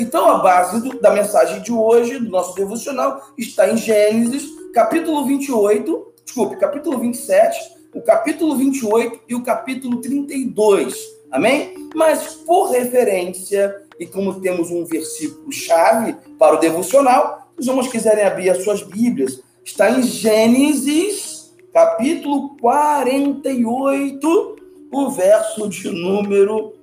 Então, 0.00 0.28
a 0.28 0.38
base 0.38 0.80
do, 0.82 1.00
da 1.00 1.10
mensagem 1.10 1.62
de 1.62 1.72
hoje, 1.72 2.18
do 2.18 2.30
nosso 2.30 2.54
devocional, 2.54 3.32
está 3.38 3.70
em 3.70 3.76
Gênesis, 3.76 4.44
capítulo 4.74 5.24
28, 5.24 6.12
desculpe, 6.24 6.56
capítulo 6.56 6.98
27, 6.98 7.58
o 7.94 8.02
capítulo 8.02 8.56
28 8.56 9.20
e 9.26 9.34
o 9.34 9.42
capítulo 9.42 10.00
32. 10.02 10.94
Amém? 11.30 11.74
Mas, 11.94 12.34
por 12.34 12.70
referência, 12.70 13.74
e 13.98 14.06
como 14.06 14.38
temos 14.40 14.70
um 14.70 14.84
versículo 14.84 15.50
chave 15.50 16.14
para 16.38 16.56
o 16.56 16.58
devocional, 16.58 17.50
os 17.58 17.66
irmãos 17.66 17.88
quiserem 17.88 18.24
abrir 18.24 18.50
as 18.50 18.62
suas 18.62 18.82
Bíblias, 18.82 19.40
está 19.64 19.90
em 19.90 20.02
Gênesis, 20.02 21.54
capítulo 21.72 22.54
48, 22.60 24.56
o 24.92 25.10
verso 25.10 25.68
de 25.70 25.88
número 25.88 26.74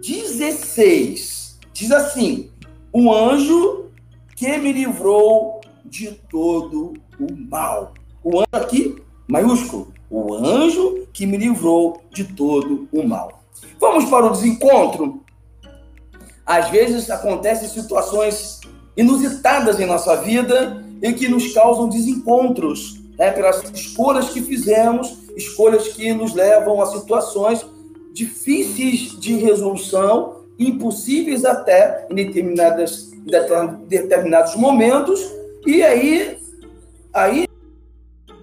16. 0.00 1.43
Diz 1.74 1.90
assim: 1.90 2.50
O 2.92 3.12
anjo 3.12 3.90
que 4.36 4.56
me 4.58 4.72
livrou 4.72 5.60
de 5.84 6.12
todo 6.30 6.94
o 7.18 7.36
mal. 7.50 7.92
O 8.22 8.38
anjo 8.38 8.48
aqui, 8.52 8.96
maiúsculo. 9.26 9.92
O 10.08 10.34
anjo 10.34 11.06
que 11.12 11.26
me 11.26 11.36
livrou 11.36 12.00
de 12.12 12.24
todo 12.32 12.88
o 12.92 13.02
mal. 13.02 13.42
Vamos 13.80 14.08
para 14.08 14.26
o 14.26 14.30
desencontro? 14.30 15.20
Às 16.46 16.70
vezes 16.70 17.10
acontecem 17.10 17.68
situações 17.68 18.60
inusitadas 18.96 19.80
em 19.80 19.86
nossa 19.86 20.14
vida 20.16 20.84
e 21.02 21.12
que 21.12 21.26
nos 21.26 21.52
causam 21.52 21.88
desencontros, 21.88 23.00
né, 23.18 23.32
pelas 23.32 23.64
escolhas 23.74 24.30
que 24.30 24.40
fizemos, 24.40 25.18
escolhas 25.36 25.88
que 25.88 26.14
nos 26.14 26.34
levam 26.34 26.80
a 26.80 26.86
situações 26.86 27.66
difíceis 28.12 29.18
de 29.18 29.34
resolução, 29.34 30.43
impossíveis 30.58 31.44
até 31.44 32.06
em 32.10 32.14
determinadas, 32.14 33.10
determinados 33.88 34.54
momentos, 34.56 35.20
e 35.66 35.82
aí, 35.82 36.38
aí 37.12 37.48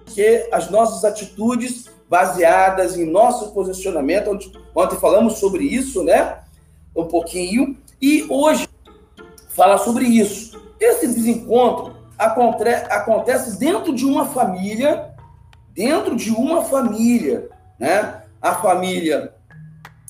que 0.06 0.48
as 0.52 0.70
nossas 0.70 1.04
atitudes 1.04 1.90
baseadas 2.08 2.96
em 2.98 3.10
nosso 3.10 3.52
posicionamento, 3.52 4.38
ontem 4.74 4.96
falamos 4.96 5.38
sobre 5.38 5.64
isso, 5.64 6.04
né? 6.04 6.38
Um 6.94 7.06
pouquinho, 7.06 7.76
e 8.00 8.26
hoje 8.28 8.68
fala 9.50 9.78
sobre 9.78 10.04
isso. 10.04 10.60
Esse 10.78 11.06
desencontro 11.06 11.96
acontece 12.18 13.58
dentro 13.58 13.94
de 13.94 14.04
uma 14.04 14.26
família, 14.26 15.14
dentro 15.72 16.14
de 16.14 16.30
uma 16.30 16.64
família, 16.64 17.48
né? 17.78 18.22
A 18.42 18.56
família 18.56 19.32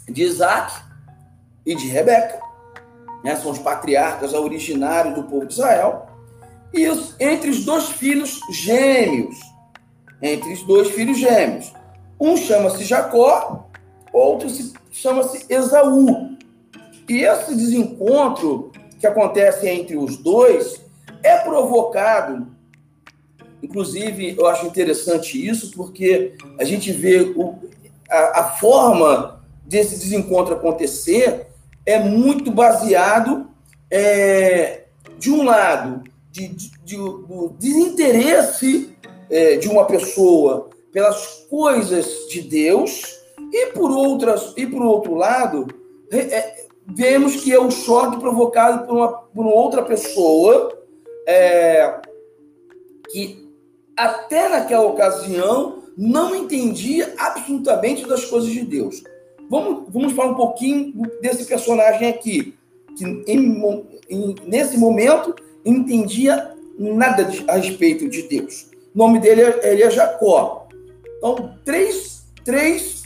de 0.08 0.22
Isaac 0.22 0.72
e 1.64 1.74
de 1.74 1.86
Rebeca, 1.88 2.40
né? 3.24 3.36
São 3.36 3.50
os 3.50 3.58
patriarcas 3.58 4.32
originários 4.32 5.14
do 5.14 5.24
povo 5.24 5.46
de 5.46 5.52
Israel. 5.52 6.06
E 6.72 6.88
os, 6.88 7.14
entre 7.20 7.50
os 7.50 7.64
dois 7.64 7.88
filhos 7.90 8.40
gêmeos, 8.50 9.38
entre 10.20 10.52
os 10.52 10.62
dois 10.62 10.90
filhos 10.90 11.18
gêmeos, 11.18 11.72
um 12.18 12.36
chama-se 12.36 12.84
Jacó, 12.84 13.68
outro 14.12 14.48
chama-se 14.90 15.46
Esaú. 15.48 16.36
E 17.08 17.24
esse 17.24 17.54
desencontro 17.54 18.70
que 18.98 19.06
acontece 19.06 19.68
entre 19.68 19.96
os 19.96 20.16
dois 20.16 20.80
é 21.22 21.36
provocado, 21.38 22.46
inclusive 23.62 24.36
eu 24.38 24.46
acho 24.46 24.66
interessante 24.66 25.46
isso, 25.46 25.72
porque 25.72 26.34
a 26.58 26.64
gente 26.64 26.90
vê 26.92 27.20
o, 27.36 27.58
a, 28.08 28.40
a 28.40 28.44
forma 28.58 29.44
desse 29.64 29.98
desencontro 29.98 30.54
acontecer 30.54 31.51
é 31.84 31.98
muito 31.98 32.50
baseado, 32.50 33.48
é, 33.90 34.84
de 35.18 35.30
um 35.30 35.42
lado, 35.42 36.02
de, 36.30 36.48
de, 36.48 36.70
de, 36.84 36.96
do 36.96 37.54
desinteresse 37.58 38.96
é, 39.30 39.56
de 39.56 39.68
uma 39.68 39.84
pessoa 39.84 40.70
pelas 40.92 41.46
coisas 41.48 42.28
de 42.28 42.42
Deus, 42.42 43.20
e 43.52 43.66
por, 43.66 43.90
outras, 43.90 44.54
e 44.56 44.66
por 44.66 44.82
outro 44.82 45.14
lado, 45.14 45.66
é, 46.10 46.64
vemos 46.86 47.36
que 47.36 47.52
é 47.52 47.60
um 47.60 47.70
choque 47.70 48.18
provocado 48.18 48.86
por 48.86 48.96
uma, 48.96 49.08
por 49.12 49.44
uma 49.44 49.54
outra 49.54 49.82
pessoa 49.82 50.72
é, 51.26 52.00
que 53.10 53.48
até 53.96 54.48
naquela 54.48 54.86
ocasião 54.86 55.82
não 55.96 56.34
entendia 56.34 57.14
absolutamente 57.18 58.06
das 58.06 58.24
coisas 58.24 58.50
de 58.50 58.62
Deus. 58.62 59.02
Vamos, 59.50 59.84
vamos 59.88 60.12
falar 60.12 60.32
um 60.32 60.34
pouquinho 60.34 60.92
desse 61.20 61.44
personagem 61.44 62.08
aqui, 62.08 62.54
que 62.96 63.04
em, 63.04 63.86
em, 64.08 64.34
nesse 64.46 64.78
momento 64.78 65.34
entendia 65.64 66.52
nada 66.78 67.24
de, 67.24 67.44
a 67.48 67.56
respeito 67.56 68.08
de 68.08 68.22
Deus. 68.22 68.66
O 68.94 68.98
nome 68.98 69.20
dele 69.20 69.42
é, 69.42 69.82
é 69.82 69.90
Jacó. 69.90 70.68
Então, 71.18 71.54
três, 71.64 72.24
três 72.44 73.02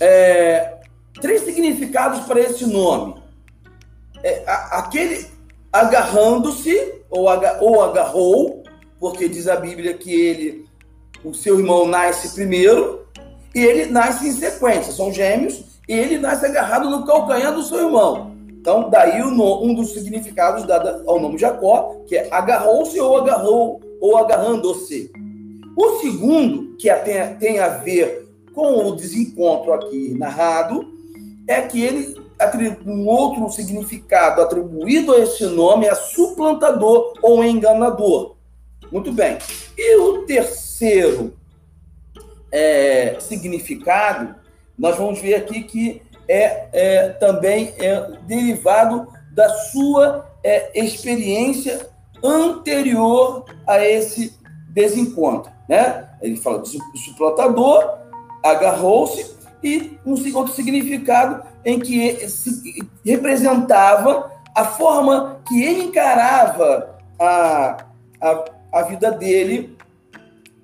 é, 0.00 0.78
três 1.20 1.42
significados 1.42 2.20
para 2.20 2.40
esse 2.40 2.64
nome. 2.66 3.22
É, 4.22 4.42
a, 4.46 4.78
aquele 4.78 5.26
agarrando-se, 5.72 6.94
ou, 7.10 7.28
aga, 7.28 7.58
ou 7.60 7.82
agarrou, 7.82 8.64
porque 8.98 9.28
diz 9.28 9.46
a 9.46 9.56
Bíblia 9.56 9.94
que 9.94 10.12
ele, 10.12 10.66
o 11.22 11.34
seu 11.34 11.58
irmão 11.58 11.86
nasce 11.86 12.34
primeiro, 12.34 13.06
e 13.54 13.64
ele 13.64 13.86
nasce 13.86 14.28
em 14.28 14.32
sequência, 14.32 14.92
são 14.92 15.12
gêmeos, 15.12 15.62
e 15.88 15.92
ele 15.92 16.18
nasce 16.18 16.46
agarrado 16.46 16.88
no 16.88 17.04
calcanhar 17.04 17.52
do 17.52 17.62
seu 17.62 17.86
irmão. 17.86 18.30
Então, 18.48 18.90
daí 18.90 19.22
um 19.22 19.74
dos 19.74 19.92
significados 19.92 20.64
dado 20.66 21.08
ao 21.08 21.18
nome 21.18 21.38
Jacó, 21.38 21.96
que 22.06 22.16
é 22.16 22.28
agarrou-se 22.30 23.00
ou 23.00 23.16
agarrou, 23.16 23.80
ou 24.00 24.18
agarrando-se. 24.18 25.10
O 25.76 25.98
segundo, 26.00 26.76
que 26.76 26.92
tem, 26.96 27.34
tem 27.36 27.58
a 27.58 27.68
ver 27.68 28.28
com 28.54 28.86
o 28.86 28.94
desencontro 28.94 29.72
aqui 29.72 30.14
narrado, 30.16 30.86
é 31.48 31.62
que 31.62 31.82
ele 31.82 32.20
um 32.86 33.06
outro 33.06 33.50
significado 33.50 34.40
atribuído 34.40 35.12
a 35.12 35.18
esse 35.18 35.44
nome 35.44 35.86
é 35.86 35.94
suplantador 35.94 37.12
ou 37.22 37.44
enganador. 37.44 38.36
Muito 38.90 39.12
bem. 39.12 39.36
E 39.76 39.96
o 39.96 40.24
terceiro 40.24 41.34
é, 42.52 43.16
significado, 43.20 44.34
nós 44.78 44.96
vamos 44.96 45.20
ver 45.20 45.34
aqui 45.34 45.62
que 45.62 46.02
é, 46.28 46.68
é 46.72 47.08
também 47.10 47.74
é 47.78 48.00
derivado 48.26 49.08
da 49.32 49.48
sua 49.48 50.30
é, 50.42 50.70
experiência 50.78 51.88
anterior 52.22 53.44
a 53.66 53.84
esse 53.84 54.38
desencontro. 54.68 55.52
Né? 55.68 56.08
Ele 56.20 56.36
fala 56.36 56.62
de 56.62 56.78
suplantador, 57.04 57.98
agarrou-se 58.42 59.38
e 59.62 59.98
um 60.06 60.14
outro 60.34 60.54
significado 60.54 61.42
em 61.64 61.78
que 61.78 62.18
representava 63.04 64.30
a 64.54 64.64
forma 64.64 65.40
que 65.46 65.62
ele 65.62 65.84
encarava 65.84 66.96
a, 67.18 67.84
a, 68.20 68.44
a 68.72 68.82
vida 68.82 69.10
dele, 69.12 69.76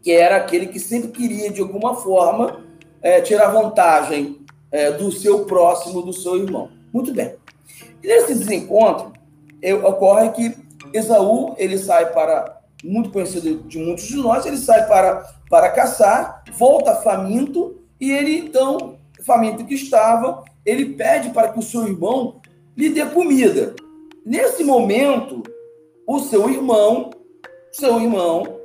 que 0.07 0.13
era 0.13 0.37
aquele 0.37 0.67
que 0.67 0.79
sempre 0.79 1.09
queria, 1.09 1.51
de 1.51 1.61
alguma 1.61 1.97
forma, 1.97 2.65
é, 3.03 3.21
tirar 3.21 3.49
vantagem 3.49 4.39
é, 4.71 4.93
do 4.93 5.11
seu 5.11 5.47
próximo, 5.47 6.01
do 6.01 6.13
seu 6.13 6.37
irmão. 6.37 6.71
Muito 6.93 7.13
bem. 7.13 7.35
E 8.01 8.07
nesse 8.07 8.33
desencontro, 8.33 9.13
ocorre 9.83 10.29
que 10.29 10.57
Esaú 10.93 11.57
ele 11.59 11.77
sai 11.77 12.13
para, 12.13 12.61
muito 12.85 13.11
conhecido 13.11 13.65
de 13.65 13.79
muitos 13.79 14.05
de 14.05 14.15
nós, 14.15 14.47
ele 14.47 14.59
sai 14.59 14.87
para, 14.87 15.27
para 15.51 15.71
caçar, 15.71 16.45
volta 16.53 16.95
faminto, 16.95 17.77
e 18.01 18.13
ele, 18.13 18.39
então, 18.39 18.95
faminto 19.25 19.65
que 19.65 19.75
estava, 19.75 20.45
ele 20.65 20.91
pede 20.91 21.31
para 21.31 21.49
que 21.49 21.59
o 21.59 21.63
seu 21.63 21.85
irmão 21.85 22.41
lhe 22.77 22.91
dê 22.91 23.05
comida. 23.07 23.75
Nesse 24.25 24.63
momento, 24.63 25.43
o 26.07 26.21
seu 26.21 26.49
irmão, 26.49 27.11
seu 27.73 28.01
irmão, 28.01 28.56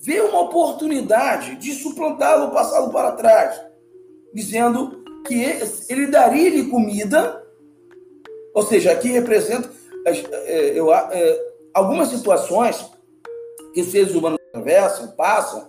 vê 0.00 0.20
uma 0.20 0.40
oportunidade 0.40 1.56
de 1.56 1.72
suplantá-lo, 1.72 2.52
passá-lo 2.52 2.90
para 2.90 3.12
trás, 3.12 3.60
dizendo 4.32 5.04
que 5.26 5.44
ele 5.88 6.06
daria-lhe 6.06 6.70
comida, 6.70 7.42
ou 8.54 8.62
seja, 8.62 8.92
aqui 8.92 9.08
representa 9.08 9.70
é, 10.06 10.78
é, 10.78 11.52
algumas 11.74 12.08
situações 12.08 12.84
que 13.74 13.80
os 13.80 13.90
seres 13.90 14.14
humanos 14.14 14.38
atravessam, 14.48 15.08
passam, 15.08 15.68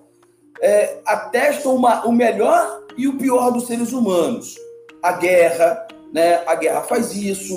é, 0.61 0.99
atestam 1.05 1.75
uma, 1.75 2.05
o 2.05 2.11
melhor 2.11 2.83
e 2.97 3.07
o 3.07 3.17
pior 3.17 3.51
dos 3.51 3.67
seres 3.67 3.91
humanos. 3.91 4.55
A 5.03 5.13
guerra, 5.13 5.87
né? 6.13 6.43
A 6.47 6.55
guerra 6.55 6.81
faz 6.81 7.15
isso. 7.15 7.55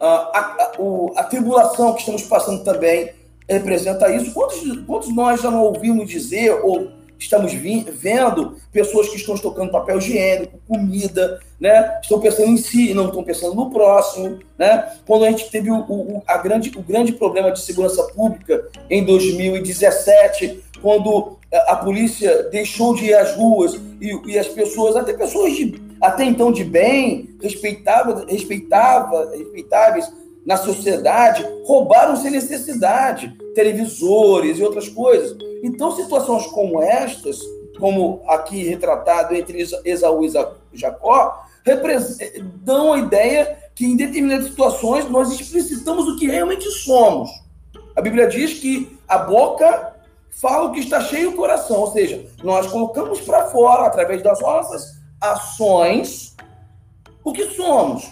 A, 0.00 0.06
a, 0.06 0.40
a, 0.40 1.20
a 1.20 1.24
tribulação 1.24 1.92
que 1.92 2.00
estamos 2.00 2.22
passando 2.22 2.64
também 2.64 3.12
representa 3.48 4.10
isso. 4.14 4.32
Quantos, 4.32 4.60
quantos 4.86 5.14
nós 5.14 5.40
já 5.40 5.50
não 5.50 5.64
ouvimos 5.64 6.08
dizer 6.08 6.50
ou 6.62 6.90
estamos 7.22 7.52
vendo 7.52 8.56
pessoas 8.72 9.08
que 9.08 9.16
estão 9.16 9.34
estocando 9.34 9.70
papel 9.70 9.98
higiênico, 9.98 10.58
comida, 10.66 11.40
né? 11.60 12.00
Estão 12.02 12.20
pensando 12.20 12.48
em 12.48 12.56
si, 12.56 12.92
não 12.92 13.06
estão 13.06 13.22
pensando 13.22 13.54
no 13.54 13.70
próximo, 13.70 14.40
né? 14.58 14.96
Quando 15.06 15.24
a 15.24 15.30
gente 15.30 15.50
teve 15.50 15.70
o, 15.70 15.78
o, 15.78 16.22
a 16.26 16.36
grande, 16.38 16.72
o 16.76 16.82
grande 16.82 17.12
problema 17.12 17.52
de 17.52 17.60
segurança 17.60 18.02
pública 18.14 18.66
em 18.90 19.04
2017, 19.04 20.62
quando 20.82 21.38
a 21.68 21.76
polícia 21.76 22.44
deixou 22.50 22.94
de 22.94 23.06
ir 23.06 23.14
às 23.14 23.36
ruas 23.36 23.74
e, 24.00 24.32
e 24.32 24.38
as 24.38 24.48
pessoas, 24.48 24.96
até 24.96 25.12
pessoas 25.12 25.54
de, 25.54 25.80
até 26.00 26.24
então 26.24 26.50
de 26.50 26.64
bem, 26.64 27.36
respeitava, 27.40 28.24
respeitava, 28.28 29.30
respeitáveis 29.36 30.12
na 30.44 30.56
sociedade, 30.56 31.46
roubaram 31.64 32.16
sem 32.16 32.30
necessidade 32.30 33.36
televisores 33.54 34.58
e 34.58 34.62
outras 34.62 34.88
coisas. 34.88 35.36
Então, 35.62 35.94
situações 35.94 36.46
como 36.46 36.82
estas, 36.82 37.38
como 37.78 38.22
aqui 38.26 38.64
retratado 38.64 39.34
entre 39.34 39.64
Esaú 39.84 40.24
e 40.24 40.32
Jacó, 40.74 41.44
dão 42.64 42.92
a 42.92 42.98
ideia 42.98 43.58
que 43.74 43.86
em 43.86 43.96
determinadas 43.96 44.46
situações 44.46 45.08
nós 45.08 45.30
explicitamos 45.32 46.08
o 46.08 46.16
que 46.16 46.26
realmente 46.26 46.68
somos. 46.70 47.30
A 47.94 48.00
Bíblia 48.00 48.26
diz 48.26 48.54
que 48.54 48.98
a 49.06 49.18
boca 49.18 49.94
fala 50.30 50.68
o 50.68 50.72
que 50.72 50.80
está 50.80 51.00
cheio 51.00 51.30
o 51.30 51.36
coração, 51.36 51.78
ou 51.80 51.92
seja, 51.92 52.26
nós 52.42 52.66
colocamos 52.66 53.20
para 53.20 53.50
fora, 53.50 53.86
através 53.86 54.22
das 54.22 54.40
nossas 54.40 55.00
ações, 55.20 56.34
o 57.22 57.32
que 57.32 57.48
somos. 57.50 58.10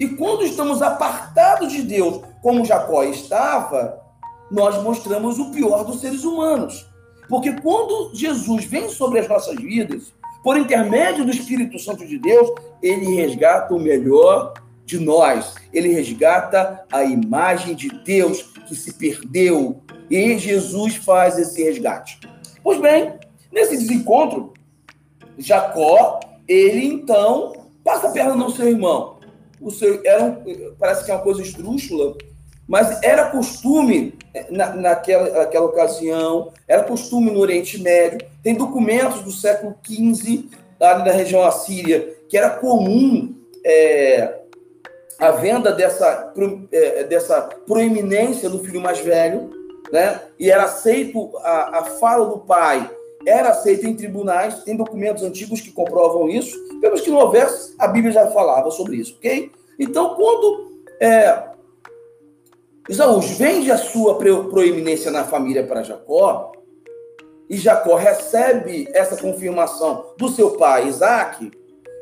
E 0.00 0.08
quando 0.08 0.46
estamos 0.46 0.80
apartados 0.80 1.70
de 1.70 1.82
Deus, 1.82 2.22
como 2.40 2.64
Jacó 2.64 3.02
estava, 3.04 4.00
nós 4.50 4.82
mostramos 4.82 5.38
o 5.38 5.50
pior 5.50 5.84
dos 5.84 6.00
seres 6.00 6.24
humanos. 6.24 6.88
Porque 7.28 7.52
quando 7.60 8.10
Jesus 8.14 8.64
vem 8.64 8.88
sobre 8.88 9.18
as 9.18 9.28
nossas 9.28 9.56
vidas, 9.56 10.14
por 10.42 10.56
intermédio 10.56 11.26
do 11.26 11.30
Espírito 11.30 11.78
Santo 11.78 12.06
de 12.06 12.18
Deus, 12.18 12.50
ele 12.82 13.14
resgata 13.14 13.74
o 13.74 13.78
melhor 13.78 14.54
de 14.86 14.98
nós. 14.98 15.54
Ele 15.70 15.92
resgata 15.92 16.82
a 16.90 17.04
imagem 17.04 17.74
de 17.74 17.90
Deus 18.02 18.42
que 18.66 18.74
se 18.74 18.94
perdeu. 18.94 19.82
E 20.10 20.38
Jesus 20.38 20.96
faz 20.96 21.38
esse 21.38 21.62
resgate. 21.62 22.18
Pois 22.64 22.80
bem, 22.80 23.18
nesse 23.52 23.76
desencontro, 23.76 24.54
Jacó, 25.36 26.20
ele 26.48 26.86
então 26.86 27.52
passa 27.84 28.08
a 28.08 28.12
perna 28.12 28.34
no 28.34 28.50
seu 28.50 28.66
irmão 28.66 29.19
o 29.60 29.70
seu, 29.70 30.00
era 30.04 30.24
um, 30.24 30.74
parece 30.78 31.04
que 31.04 31.10
é 31.10 31.14
uma 31.14 31.22
coisa 31.22 31.42
esdrúxula, 31.42 32.16
mas 32.66 33.02
era 33.02 33.30
costume 33.30 34.14
eh, 34.32 34.46
na, 34.50 34.74
naquela, 34.74 35.28
naquela 35.30 35.66
ocasião, 35.66 36.52
era 36.66 36.84
costume 36.84 37.30
no 37.30 37.40
Oriente 37.40 37.80
Médio, 37.80 38.26
tem 38.42 38.54
documentos 38.54 39.22
do 39.22 39.32
século 39.32 39.76
XV, 39.84 40.48
na 40.78 41.12
região 41.12 41.44
assíria, 41.44 42.14
que 42.28 42.38
era 42.38 42.48
comum 42.48 43.34
é, 43.64 44.40
a 45.18 45.30
venda 45.32 45.72
dessa, 45.72 46.32
é, 46.72 47.04
dessa 47.04 47.42
proeminência 47.66 48.48
do 48.48 48.60
filho 48.60 48.80
mais 48.80 49.00
velho, 49.00 49.50
né? 49.92 50.20
e 50.38 50.50
era 50.50 50.64
aceito 50.64 51.36
a, 51.38 51.80
a 51.80 51.84
fala 51.84 52.26
do 52.26 52.38
pai 52.38 52.90
era 53.26 53.50
aceita 53.50 53.86
em 53.86 53.94
tribunais, 53.94 54.64
tem 54.64 54.76
documentos 54.76 55.22
antigos 55.22 55.60
que 55.60 55.70
comprovam 55.70 56.28
isso, 56.28 56.58
Vemos 56.80 57.02
que 57.02 57.10
no 57.10 57.18
houvesse, 57.18 57.74
a 57.78 57.86
Bíblia 57.86 58.12
já 58.12 58.30
falava 58.30 58.70
sobre 58.70 58.96
isso, 58.96 59.14
ok? 59.18 59.52
Então, 59.78 60.14
quando 60.14 60.80
é, 60.98 61.50
vende 63.36 63.70
a 63.70 63.76
sua 63.76 64.16
proeminência 64.16 65.10
na 65.10 65.24
família 65.24 65.66
para 65.66 65.82
Jacó, 65.82 66.52
e 67.50 67.56
Jacó 67.56 67.96
recebe 67.96 68.88
essa 68.94 69.16
confirmação 69.16 70.14
do 70.16 70.28
seu 70.30 70.52
pai 70.52 70.88
Isaac, 70.88 71.50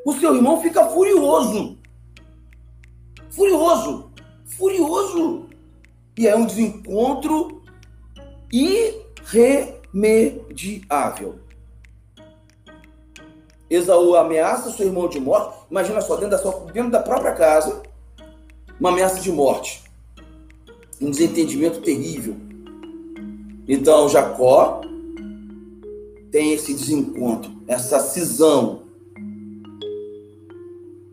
o 0.07 0.13
seu 0.13 0.37
irmão 0.37 0.63
fica 0.63 0.87
furioso. 0.87 1.77
Furioso. 3.31 4.13
Furioso. 4.45 5.47
E 6.17 6.29
é 6.29 6.37
um 6.37 6.47
desencontro 6.47 7.63
irre 8.53 9.75
irremediável. 9.95 11.37
Esaú 13.71 14.17
ameaça 14.17 14.71
seu 14.71 14.87
irmão 14.87 15.09
de 15.09 15.21
morte. 15.21 15.59
Imagina 15.71 16.01
só, 16.01 16.17
dentro 16.17 16.31
da, 16.31 16.39
sua, 16.39 16.53
dentro 16.73 16.91
da 16.91 17.01
própria 17.01 17.33
casa, 17.33 17.83
uma 18.81 18.91
ameaça 18.91 19.21
de 19.21 19.31
morte. 19.31 19.83
Um 21.01 21.11
desentendimento 21.11 21.81
terrível. 21.81 22.37
Então, 23.69 24.09
Jacó 24.09 24.81
tem 26.31 26.53
esse 26.53 26.73
desencontro, 26.73 27.53
essa 27.67 28.01
cisão. 28.01 28.83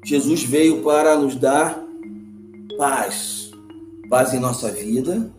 Jesus 0.03 0.43
veio 0.43 0.81
para 0.81 1.17
nos 1.17 1.35
dar 1.35 1.83
paz. 2.77 3.51
Paz 4.09 4.33
em 4.33 4.39
nossa 4.39 4.71
vida, 4.71 5.31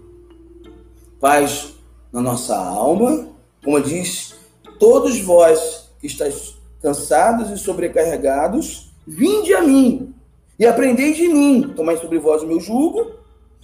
paz 1.21 1.76
na 2.13 2.21
nossa 2.21 2.57
alma, 2.57 3.29
como 3.65 3.81
diz, 3.81 4.35
todos 4.79 5.21
vós 5.21 5.91
que 5.99 6.07
estáis 6.07 6.57
cansados 6.83 7.51
e 7.51 7.59
sobrecarregados, 7.59 8.93
vinde 9.07 9.55
a 9.55 9.63
mim 9.63 10.15
e 10.59 10.67
aprendei 10.67 11.13
de 11.13 11.29
mim, 11.29 11.73
tomai 11.75 11.97
sobre 11.97 12.19
vós 12.19 12.43
o 12.43 12.47
meu 12.47 12.61
jugo, 12.61 13.17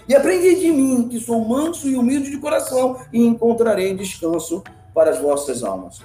e 0.09 0.15
aprendei 0.15 0.57
de 0.57 0.71
mim, 0.71 1.09
que 1.09 1.19
sou 1.21 1.41
manso 1.45 1.89
e 1.89 1.97
humilde 1.97 2.31
de 2.31 2.39
coração, 2.39 2.99
e 3.13 3.25
encontrarei 3.25 3.95
descanso 3.95 4.63
para 4.93 5.11
as 5.11 5.19
vossas 5.19 5.63
almas. 5.63 6.01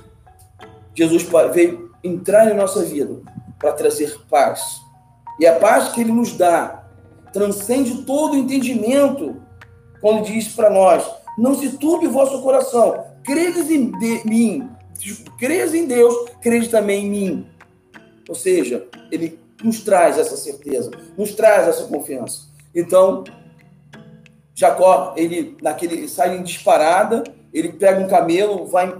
Jesus 0.93 1.27
veio 1.53 1.91
entrar 2.03 2.49
em 2.49 2.55
nossa 2.55 2.83
vida 2.83 3.19
para 3.59 3.73
trazer 3.73 4.17
paz. 4.29 4.79
E 5.39 5.45
a 5.45 5.55
paz 5.55 5.89
que 5.89 6.01
ele 6.01 6.11
nos 6.11 6.33
dá 6.37 6.83
transcende 7.33 8.03
todo 8.03 8.35
entendimento 8.35 9.35
quando 9.99 10.25
diz 10.25 10.47
para 10.47 10.69
nós: 10.69 11.03
não 11.37 11.55
se 11.55 11.77
turbe 11.77 12.07
o 12.07 12.11
vosso 12.11 12.41
coração. 12.41 13.05
Credes 13.23 13.69
em 13.69 13.91
de, 13.91 14.27
mim. 14.27 14.69
Credes 15.37 15.73
em 15.73 15.85
Deus, 15.85 16.31
credes 16.41 16.69
também 16.69 17.05
em 17.05 17.09
mim. 17.09 17.47
Ou 18.27 18.35
seja, 18.35 18.87
ele 19.11 19.39
nos 19.63 19.81
traz 19.81 20.17
essa 20.17 20.35
certeza, 20.35 20.91
nos 21.17 21.33
traz 21.33 21.67
essa 21.67 21.83
confiança. 21.85 22.47
Então, 22.73 23.23
Jacó, 24.53 25.13
ele 25.15 25.55
naquele 25.61 26.07
sai 26.07 26.37
em 26.37 26.43
disparada, 26.43 27.23
ele 27.53 27.73
pega 27.73 27.99
um 27.99 28.07
camelo, 28.07 28.65
vai 28.65 28.93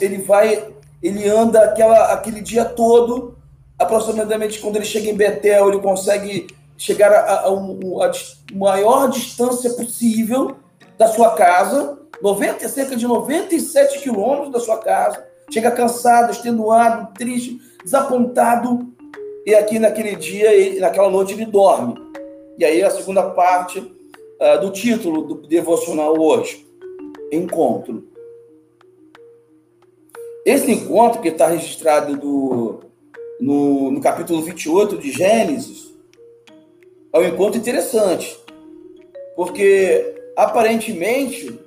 ele 0.00 0.18
vai, 0.18 0.72
ele 1.02 1.28
anda 1.28 1.62
aquela, 1.64 2.12
aquele 2.12 2.40
dia 2.40 2.64
todo, 2.64 3.36
aproximadamente 3.78 4.60
quando 4.60 4.76
ele 4.76 4.84
chega 4.84 5.10
em 5.10 5.16
Betel, 5.16 5.68
ele 5.68 5.80
consegue 5.80 6.46
chegar 6.82 7.12
a, 7.12 7.16
a, 7.16 7.48
a, 7.48 8.12
maior 8.52 9.08
distância 9.08 9.70
possível 9.70 10.56
da 10.98 11.06
sua 11.06 11.30
casa, 11.30 12.00
90, 12.20 12.68
cerca 12.68 12.96
de 12.96 13.06
97 13.06 14.00
quilômetros 14.00 14.50
da 14.50 14.58
sua 14.58 14.78
casa, 14.78 15.24
chega 15.48 15.70
cansado, 15.70 16.32
extenuado, 16.32 17.14
triste, 17.14 17.60
desapontado, 17.84 18.92
e 19.46 19.54
aqui 19.54 19.78
naquele 19.78 20.16
dia, 20.16 20.80
naquela 20.80 21.08
noite, 21.08 21.34
ele 21.34 21.46
dorme. 21.46 21.94
E 22.58 22.64
aí 22.64 22.82
a 22.82 22.90
segunda 22.90 23.30
parte 23.30 23.78
uh, 23.78 24.60
do 24.60 24.72
título 24.72 25.22
do 25.22 25.46
devocional 25.46 26.18
hoje, 26.18 26.66
encontro. 27.30 28.08
Esse 30.44 30.72
encontro 30.72 31.22
que 31.22 31.28
está 31.28 31.46
registrado 31.46 32.16
do, 32.16 32.80
no, 33.40 33.92
no 33.92 34.00
capítulo 34.00 34.42
28 34.42 34.98
de 34.98 35.12
Gênesis, 35.12 35.91
é 37.12 37.18
um 37.18 37.24
encontro 37.24 37.58
interessante, 37.58 38.38
porque 39.36 40.14
aparentemente 40.36 41.58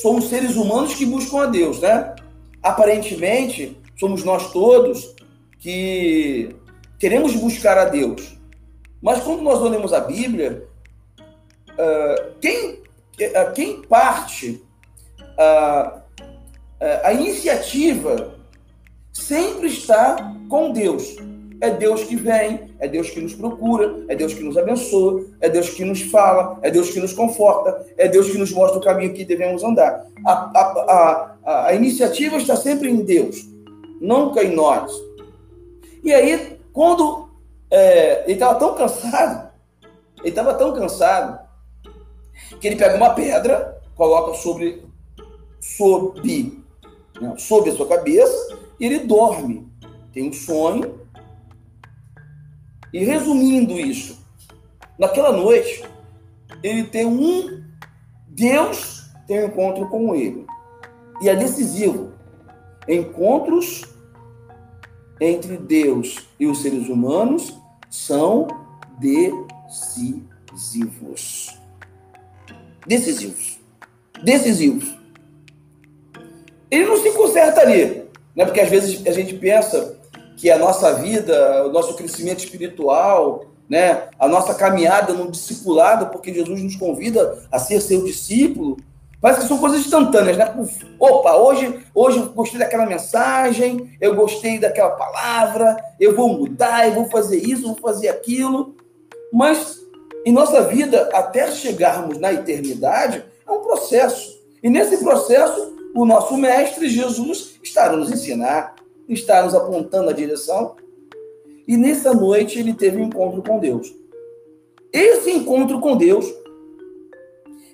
somos 0.00 0.28
seres 0.28 0.56
humanos 0.56 0.94
que 0.94 1.04
buscam 1.04 1.42
a 1.42 1.46
Deus, 1.46 1.80
né? 1.80 2.14
Aparentemente 2.62 3.76
somos 3.98 4.24
nós 4.24 4.52
todos 4.52 5.14
que 5.58 6.54
queremos 6.98 7.34
buscar 7.34 7.76
a 7.76 7.84
Deus. 7.86 8.38
Mas 9.02 9.20
quando 9.22 9.42
nós 9.42 9.60
olhamos 9.60 9.92
a 9.92 10.00
Bíblia, 10.00 10.64
quem, 12.40 12.82
quem 13.54 13.82
parte 13.82 14.62
uh, 15.32 16.02
a 17.02 17.12
iniciativa 17.12 18.38
sempre 19.12 19.68
está 19.68 20.34
com 20.48 20.72
Deus. 20.72 21.16
É 21.62 21.70
Deus 21.70 22.02
que 22.02 22.16
vem, 22.16 22.74
é 22.80 22.88
Deus 22.88 23.10
que 23.10 23.20
nos 23.20 23.36
procura, 23.36 24.04
é 24.08 24.16
Deus 24.16 24.34
que 24.34 24.42
nos 24.42 24.58
abençoa, 24.58 25.24
é 25.40 25.48
Deus 25.48 25.70
que 25.70 25.84
nos 25.84 26.02
fala, 26.02 26.58
é 26.60 26.68
Deus 26.72 26.90
que 26.90 26.98
nos 26.98 27.12
conforta, 27.12 27.86
é 27.96 28.08
Deus 28.08 28.28
que 28.28 28.36
nos 28.36 28.50
mostra 28.50 28.80
o 28.80 28.82
caminho 28.82 29.14
que 29.14 29.24
devemos 29.24 29.62
andar. 29.62 30.04
A, 30.26 30.32
a, 30.32 31.36
a, 31.44 31.66
a 31.68 31.74
iniciativa 31.74 32.36
está 32.36 32.56
sempre 32.56 32.90
em 32.90 33.04
Deus, 33.04 33.46
nunca 34.00 34.42
em 34.42 34.56
nós. 34.56 34.92
E 36.02 36.12
aí, 36.12 36.58
quando 36.72 37.28
é, 37.70 38.24
ele 38.24 38.32
estava 38.32 38.56
tão 38.56 38.74
cansado, 38.74 39.52
ele 40.18 40.30
estava 40.30 40.54
tão 40.54 40.74
cansado, 40.74 41.38
que 42.60 42.66
ele 42.66 42.74
pega 42.74 42.96
uma 42.96 43.10
pedra, 43.10 43.80
coloca 43.94 44.34
sobre 44.34 44.82
sob, 45.60 46.60
né, 47.20 47.34
sob 47.38 47.70
a 47.70 47.72
sua 47.72 47.86
cabeça, 47.86 48.58
e 48.80 48.86
ele 48.86 48.98
dorme. 48.98 49.70
Tem 50.12 50.28
um 50.28 50.32
sonho. 50.32 51.01
E 52.92 53.04
resumindo 53.04 53.78
isso, 53.80 54.18
naquela 54.98 55.32
noite, 55.32 55.84
ele 56.62 56.84
tem 56.84 57.06
um 57.06 57.62
Deus 58.28 59.02
tem 59.26 59.42
um 59.42 59.46
encontro 59.46 59.88
com 59.88 60.14
ele. 60.14 60.46
E 61.20 61.28
é 61.28 61.36
decisivo. 61.36 62.12
Encontros 62.88 63.82
entre 65.20 65.56
Deus 65.56 66.28
e 66.38 66.46
os 66.46 66.62
seres 66.62 66.88
humanos 66.88 67.58
são 67.88 68.46
decisivos. 68.98 70.00
Decisivos. 72.86 73.60
Decisivos. 74.22 74.96
Ele 76.70 76.86
não 76.86 76.96
se 76.96 77.12
conserta 77.12 77.60
ali, 77.60 78.04
né? 78.34 78.44
porque 78.44 78.60
às 78.60 78.70
vezes 78.70 79.06
a 79.06 79.12
gente 79.12 79.34
pensa 79.34 80.00
que 80.42 80.50
a 80.50 80.58
nossa 80.58 80.92
vida, 80.94 81.64
o 81.64 81.70
nosso 81.70 81.94
crescimento 81.94 82.40
espiritual, 82.40 83.44
né? 83.68 84.08
a 84.18 84.26
nossa 84.26 84.52
caminhada 84.52 85.12
no 85.12 85.30
discipulado, 85.30 86.06
porque 86.06 86.34
Jesus 86.34 86.60
nos 86.60 86.74
convida 86.74 87.38
a 87.52 87.60
ser 87.60 87.80
seu 87.80 88.02
discípulo, 88.02 88.76
Parece 89.20 89.42
que 89.42 89.46
são 89.46 89.58
coisas 89.58 89.78
instantâneas, 89.78 90.36
né? 90.36 90.52
Opa, 90.98 91.36
hoje, 91.36 91.78
hoje 91.94 92.18
eu 92.18 92.30
gostei 92.30 92.58
daquela 92.58 92.84
mensagem, 92.84 93.96
eu 94.00 94.16
gostei 94.16 94.58
daquela 94.58 94.90
palavra, 94.90 95.76
eu 96.00 96.16
vou 96.16 96.30
mudar, 96.30 96.88
eu 96.88 96.94
vou 96.94 97.08
fazer 97.08 97.36
isso, 97.36 97.62
eu 97.62 97.68
vou 97.68 97.76
fazer 97.76 98.08
aquilo. 98.08 98.74
Mas 99.32 99.78
em 100.26 100.32
nossa 100.32 100.62
vida, 100.62 101.08
até 101.12 101.52
chegarmos 101.52 102.18
na 102.18 102.32
eternidade, 102.32 103.24
é 103.46 103.52
um 103.52 103.60
processo. 103.60 104.40
E 104.60 104.68
nesse 104.68 104.96
processo, 105.04 105.72
o 105.94 106.04
nosso 106.04 106.36
mestre 106.36 106.88
Jesus 106.88 107.60
está 107.62 107.92
nos 107.92 108.10
ensinar, 108.10 108.74
está 109.12 109.42
nos 109.42 109.54
apontando 109.54 110.10
a 110.10 110.12
direção. 110.12 110.76
E 111.66 111.76
nessa 111.76 112.12
noite 112.12 112.58
ele 112.58 112.74
teve 112.74 112.98
um 112.98 113.04
encontro 113.04 113.42
com 113.42 113.58
Deus. 113.58 113.94
Esse 114.92 115.30
encontro 115.30 115.80
com 115.80 115.96
Deus 115.96 116.32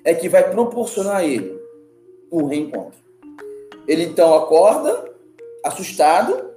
é 0.03 0.13
que 0.13 0.29
vai 0.29 0.49
proporcionar 0.49 1.17
a 1.17 1.25
ele 1.25 1.59
um 2.31 2.45
reencontro. 2.45 2.99
Ele 3.87 4.03
então 4.03 4.33
acorda, 4.35 5.11
assustado, 5.65 6.49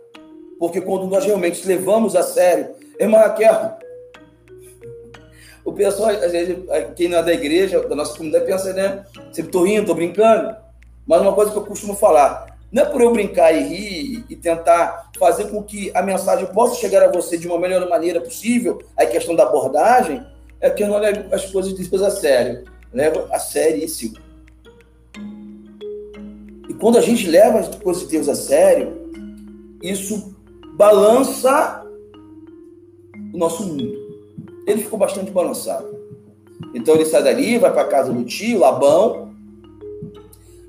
porque 0.59 0.81
quando 0.81 1.07
nós 1.07 1.25
realmente 1.25 1.67
levamos 1.67 2.15
a 2.15 2.23
sério, 2.23 2.75
irmã 3.01 3.19
Raquel, 3.19 3.79
o 5.65 5.73
pessoal, 5.73 6.11
às 6.11 6.33
vezes, 6.33 6.57
quem 6.97 7.09
não 7.09 7.19
é 7.19 7.23
da 7.23 7.33
igreja, 7.33 7.81
da 7.89 7.95
nossa 7.95 8.17
comunidade, 8.17 8.47
pensa, 8.47 8.73
né? 8.73 9.05
Sempre 9.33 9.53
tô 9.53 9.63
rindo, 9.63 9.87
tô 9.87 9.95
brincando. 9.95 10.57
Mas 11.07 11.21
uma 11.21 11.33
coisa 11.33 11.53
que 11.53 11.57
eu 11.57 11.65
costumo 11.65 11.95
falar, 11.95 12.52
não 12.73 12.83
é 12.83 12.87
por 12.87 13.03
eu 13.03 13.13
brincar 13.13 13.53
e 13.53 13.63
rir 13.63 14.25
e 14.31 14.35
tentar 14.35 15.11
fazer 15.19 15.51
com 15.51 15.63
que 15.63 15.93
a 15.95 16.03
mensagem 16.03 16.47
possa 16.47 16.77
chegar 16.77 17.03
a 17.03 17.13
você 17.13 17.37
de 17.37 17.47
uma 17.47 17.59
melhor 17.59 17.87
maneira 17.89 18.21
possível, 18.21 18.83
a 18.97 19.05
questão 19.05 19.37
da 19.37 19.43
abordagem, 19.43 20.25
é 20.61 20.71
que 20.71 20.83
eu 20.83 20.89
não 20.89 20.99
levo 20.99 21.35
as 21.35 21.45
coisas 21.51 21.75
depois 21.75 22.01
a 22.03 22.11
sério 22.11 22.65
leva 22.93 23.29
a 23.31 23.39
seríssimo. 23.39 24.17
E 26.69 26.75
quando 26.75 26.99
a 26.99 27.01
gente 27.01 27.29
leva 27.29 27.59
as 27.61 27.75
coisas 27.77 28.05
de 28.05 28.09
Deus 28.11 28.29
a 28.29 28.35
sério, 28.35 28.93
isso 29.83 30.37
balança 30.75 31.85
o 33.33 33.39
nosso 33.39 33.65
mundo. 33.65 33.93
Ele 34.67 34.83
ficou 34.83 34.99
bastante 34.99 35.31
balançado. 35.31 35.91
Então 36.75 36.95
ele 36.95 37.05
sai 37.05 37.23
dali, 37.23 37.59
vai 37.59 37.73
para 37.73 37.89
casa 37.89 38.13
do 38.13 38.25
tio, 38.25 38.61
Labão. 38.61 39.35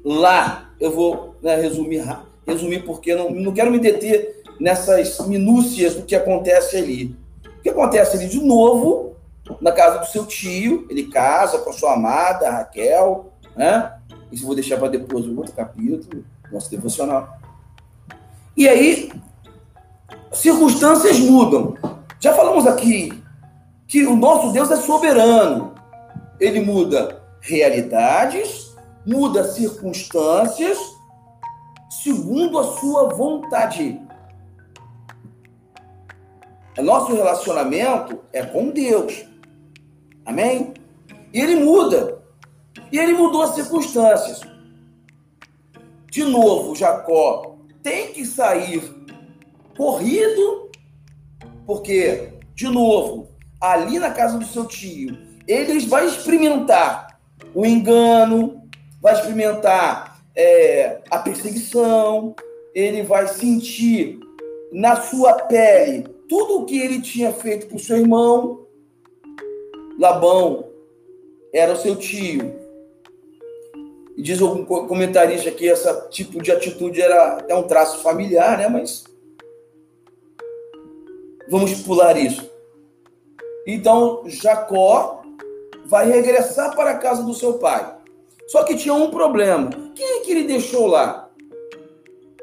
Lá, 0.03 0.72
eu 0.83 0.91
vou 0.91 1.35
né, 1.41 1.55
resumir, 1.55 2.03
resumir 2.45 2.83
porque 2.83 3.15
não, 3.15 3.29
não 3.29 3.53
quero 3.53 3.71
me 3.71 3.79
deter 3.79 4.43
nessas 4.59 5.25
minúcias 5.25 5.95
do 5.95 6.03
que 6.03 6.13
acontece 6.13 6.75
ali. 6.75 7.15
O 7.59 7.61
que 7.61 7.69
acontece 7.69 8.17
ali 8.17 8.27
de 8.27 8.43
novo 8.43 9.15
na 9.61 9.71
casa 9.71 9.99
do 9.99 10.07
seu 10.07 10.25
tio, 10.25 10.85
ele 10.89 11.05
casa 11.05 11.59
com 11.59 11.69
a 11.69 11.73
sua 11.73 11.93
amada, 11.93 12.49
Raquel, 12.49 13.31
né? 13.55 13.93
Isso 14.29 14.43
eu 14.43 14.47
vou 14.47 14.55
deixar 14.55 14.77
para 14.77 14.89
depois, 14.89 15.25
um 15.25 15.37
outro 15.37 15.53
capítulo, 15.53 16.25
nosso 16.51 16.69
devocional. 16.69 17.37
E 18.57 18.67
aí, 18.67 19.09
circunstâncias 20.33 21.17
mudam. 21.19 21.75
Já 22.19 22.33
falamos 22.33 22.67
aqui 22.67 23.23
que 23.87 24.05
o 24.05 24.17
nosso 24.17 24.51
Deus 24.51 24.69
é 24.69 24.75
soberano. 24.75 25.75
Ele 26.41 26.59
muda 26.59 27.21
realidades, 27.39 28.72
muda 29.05 29.43
circunstâncias, 29.43 30.77
segundo 31.89 32.57
a 32.59 32.77
sua 32.77 33.09
vontade. 33.09 34.01
Nosso 36.81 37.13
relacionamento 37.13 38.19
é 38.33 38.43
com 38.43 38.69
Deus. 38.69 39.25
Amém? 40.25 40.73
E 41.33 41.39
ele 41.39 41.57
muda. 41.57 42.21
E 42.91 42.97
ele 42.97 43.13
mudou 43.13 43.43
as 43.43 43.55
circunstâncias. 43.55 44.41
De 46.09 46.23
novo, 46.23 46.75
Jacó 46.75 47.57
tem 47.81 48.11
que 48.11 48.25
sair 48.25 48.81
corrido, 49.75 50.71
porque, 51.65 52.33
de 52.53 52.67
novo, 52.67 53.29
ali 53.59 53.97
na 53.99 54.11
casa 54.11 54.37
do 54.37 54.45
seu 54.45 54.65
tio, 54.65 55.17
ele 55.47 55.85
vai 55.87 56.05
experimentar 56.05 57.19
o 57.53 57.65
engano, 57.65 58.62
vai 59.03 59.13
experimentar 59.13 60.23
é, 60.33 61.01
a 61.11 61.19
perseguição, 61.19 62.33
ele 62.73 63.03
vai 63.03 63.27
sentir 63.27 64.17
na 64.71 64.95
sua 64.95 65.33
pele 65.33 66.07
tudo 66.29 66.61
o 66.61 66.65
que 66.65 66.79
ele 66.79 67.01
tinha 67.01 67.33
feito 67.33 67.67
com 67.67 67.77
seu 67.77 67.97
irmão, 67.97 68.65
Labão 69.99 70.69
era 71.53 71.73
o 71.73 71.75
seu 71.75 71.97
tio. 71.97 72.55
E 74.15 74.21
diz 74.21 74.41
algum 74.41 74.63
comentarista 74.63 75.51
que 75.51 75.65
esse 75.65 76.09
tipo 76.09 76.41
de 76.41 76.51
atitude 76.51 77.01
era 77.01 77.33
até 77.33 77.53
um 77.53 77.63
traço 77.63 78.01
familiar, 78.01 78.57
né? 78.57 78.69
Mas 78.69 79.03
vamos 81.49 81.73
pular 81.81 82.17
isso. 82.17 82.49
Então 83.67 84.23
Jacó 84.27 85.21
vai 85.85 86.09
regressar 86.09 86.73
para 86.75 86.91
a 86.91 86.97
casa 86.97 87.21
do 87.21 87.33
seu 87.33 87.55
pai. 87.55 88.02
Só 88.47 88.63
que 88.63 88.75
tinha 88.75 88.93
um 88.93 89.09
problema. 89.09 89.69
Quem 89.95 90.19
é 90.19 90.19
que 90.21 90.31
ele 90.31 90.43
deixou 90.43 90.87
lá? 90.87 91.29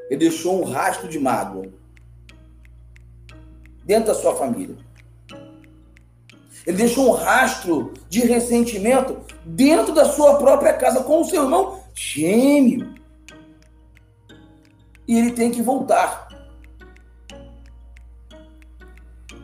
Ele 0.08 0.20
deixou 0.20 0.60
um 0.60 0.64
rastro 0.64 1.08
de 1.08 1.18
mágoa 1.18 1.66
dentro 3.84 4.06
da 4.06 4.14
sua 4.14 4.34
família. 4.34 4.76
Ele 6.66 6.76
deixou 6.76 7.08
um 7.08 7.12
rastro 7.12 7.92
de 8.08 8.20
ressentimento 8.20 9.18
dentro 9.44 9.94
da 9.94 10.04
sua 10.04 10.36
própria 10.36 10.72
casa 10.72 11.02
com 11.02 11.20
o 11.20 11.24
seu 11.24 11.44
irmão 11.44 11.80
gêmeo. 11.94 12.94
E 15.06 15.18
ele 15.18 15.32
tem 15.32 15.50
que 15.50 15.62
voltar. 15.62 16.28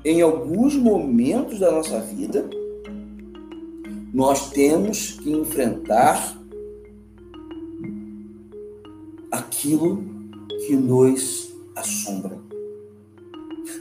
Em 0.05 0.23
alguns 0.23 0.77
momentos 0.77 1.59
da 1.59 1.73
nossa 1.73 2.01
vida, 2.01 2.49
nós 4.15 4.51
temos 4.51 5.13
que 5.13 5.31
enfrentar 5.31 6.37
aquilo 9.39 10.03
que 10.67 10.75
nos 10.75 11.53
assombra, 11.75 12.39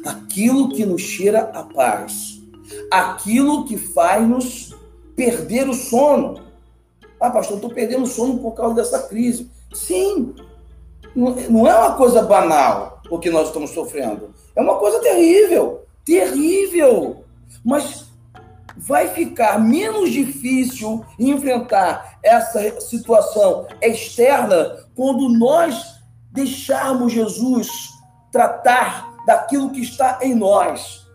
aquilo 0.05 0.69
que 0.69 0.85
nos 0.85 1.01
cheira 1.01 1.51
a 1.53 1.63
paz 1.63 2.35
aquilo 2.89 3.65
que 3.65 3.77
faz-nos 3.77 4.75
perder 5.15 5.69
o 5.69 5.73
sono. 5.73 6.41
Ah, 7.19 7.29
pastor, 7.29 7.57
estou 7.57 7.69
perdendo 7.69 8.03
o 8.03 8.07
sono 8.07 8.39
por 8.39 8.51
causa 8.51 8.75
dessa 8.75 9.07
crise. 9.07 9.49
Sim, 9.73 10.35
não 11.15 11.67
é 11.67 11.75
uma 11.75 11.95
coisa 11.95 12.21
banal 12.21 13.01
o 13.09 13.19
que 13.19 13.29
nós 13.29 13.47
estamos 13.47 13.71
sofrendo. 13.71 14.33
É 14.55 14.61
uma 14.61 14.75
coisa 14.77 14.99
terrível, 14.99 15.85
terrível. 16.03 17.23
Mas 17.63 18.05
vai 18.77 19.07
ficar 19.07 19.59
menos 19.59 20.11
difícil 20.11 21.05
enfrentar 21.17 22.19
essa 22.21 22.81
situação 22.81 23.65
externa 23.81 24.84
quando 24.95 25.29
nós 25.29 25.95
deixarmos 26.31 27.13
Jesus 27.13 27.69
tratar 28.31 29.15
daquilo 29.25 29.71
que 29.71 29.81
está 29.81 30.19
em 30.21 30.33
nós. 30.33 31.05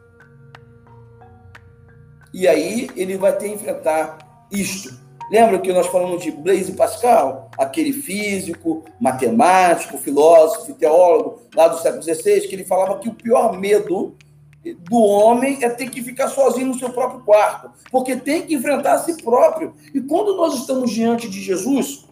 E 2.32 2.46
aí 2.46 2.88
ele 2.96 3.16
vai 3.16 3.37
ter 3.37 3.49
que 3.49 3.54
enfrentar 3.54 4.46
isto. 4.50 4.99
Lembra 5.30 5.60
que 5.60 5.72
nós 5.72 5.87
falamos 5.87 6.22
de 6.22 6.32
Blaise 6.32 6.72
Pascal, 6.72 7.50
aquele 7.56 7.92
físico, 7.92 8.84
matemático, 9.00 9.96
filósofo, 9.96 10.75
teólogo 10.75 11.42
lá 11.54 11.68
do 11.68 11.78
século 11.78 12.02
XVI, 12.02 12.49
que 12.49 12.54
ele 12.54 12.64
falava 12.64 12.99
que 12.99 13.08
o 13.08 13.14
pior 13.14 13.56
medo 13.56 14.16
do 14.62 14.99
homem 14.99 15.58
é 15.62 15.68
ter 15.70 15.88
que 15.88 16.02
ficar 16.02 16.28
sozinho 16.28 16.66
no 16.66 16.78
seu 16.78 16.90
próprio 16.90 17.20
quarto, 17.20 17.70
porque 17.90 18.16
tem 18.16 18.42
que 18.42 18.54
enfrentar 18.54 18.94
a 18.94 18.99
si 18.99 19.22
próprio. 19.22 19.72
E 19.94 20.00
quando 20.00 20.37
nós 20.37 20.54
estamos 20.54 20.90
diante 20.90 21.28
de 21.28 21.40
Jesus, 21.40 22.09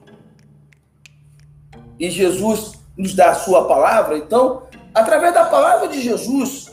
e 1.98 2.10
Jesus 2.10 2.72
nos 2.96 3.14
dá 3.14 3.30
a 3.30 3.34
sua 3.34 3.66
palavra, 3.66 4.18
então, 4.18 4.62
através 4.94 5.32
da 5.32 5.44
palavra 5.44 5.88
de 5.88 6.00
Jesus, 6.00 6.70